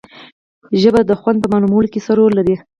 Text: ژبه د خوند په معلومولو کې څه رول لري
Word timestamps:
ژبه 0.81 1.01
د 1.05 1.11
خوند 1.21 1.37
په 1.41 1.47
معلومولو 1.53 1.91
کې 1.93 1.99
څه 2.05 2.11
رول 2.19 2.31
لري 2.39 2.55